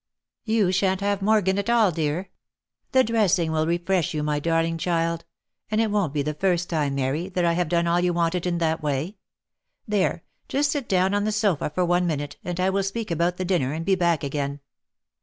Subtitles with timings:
[0.45, 2.31] "You shan't have Morgan at all dear.
[2.91, 5.25] The dressing will refresh you my darling child;
[5.69, 8.11] and it won't be the first time Mary, that I have done all that you
[8.11, 9.17] wanted in that way.
[9.87, 13.37] There— just sit down on the sofa for one minute, and I will speak about
[13.37, 14.61] the dinner, and be back again."